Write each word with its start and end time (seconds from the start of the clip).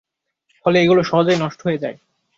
ফলে 0.65 0.77
এগুলো 0.79 1.01
সহজেই 1.03 1.41
নষ্ট 1.41 1.59
হয়ে 1.65 1.81
যায়। 1.83 1.97